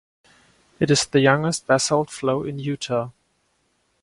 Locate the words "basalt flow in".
1.67-2.57